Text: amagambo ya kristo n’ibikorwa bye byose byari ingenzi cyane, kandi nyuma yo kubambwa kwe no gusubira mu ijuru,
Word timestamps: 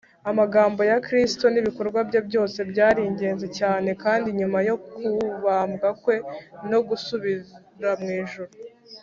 amagambo 0.29 0.81
ya 0.89 0.97
kristo 1.05 1.45
n’ibikorwa 1.49 1.99
bye 2.09 2.19
byose 2.27 2.59
byari 2.71 3.01
ingenzi 3.09 3.47
cyane, 3.59 3.89
kandi 4.03 4.27
nyuma 4.39 4.59
yo 4.67 4.75
kubambwa 4.85 5.89
kwe 6.01 6.15
no 6.71 6.79
gusubira 6.87 7.91
mu 8.01 8.09
ijuru, 8.21 8.51